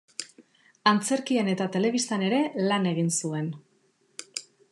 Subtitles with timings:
[0.91, 2.41] Antzerkian eta telebistan ere
[2.73, 3.53] lan egin zuen.